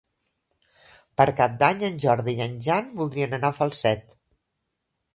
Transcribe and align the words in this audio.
Per 1.21 1.27
Cap 1.41 1.59
d'Any 1.65 1.85
en 1.91 2.01
Jordi 2.05 2.35
i 2.39 2.43
en 2.49 2.57
Jan 2.71 2.91
voldrien 3.03 3.39
anar 3.41 3.55
a 3.55 3.59
Falset. 3.63 4.21